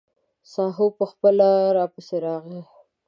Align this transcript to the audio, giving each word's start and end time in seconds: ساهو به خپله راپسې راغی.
ساهو 0.51 0.85
به 0.97 1.05
خپله 1.11 1.47
راپسې 1.77 2.17
راغی. 2.25 2.61